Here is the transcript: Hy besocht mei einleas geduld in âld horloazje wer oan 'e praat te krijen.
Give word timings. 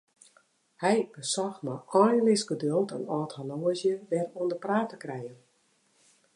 Hy 0.83 0.95
besocht 1.15 1.61
mei 1.67 1.77
einleas 1.99 2.43
geduld 2.51 2.95
in 2.97 3.05
âld 3.17 3.35
horloazje 3.37 3.93
wer 4.09 4.27
oan 4.39 4.51
'e 4.51 4.57
praat 4.63 4.89
te 4.91 4.97
krijen. 5.03 5.37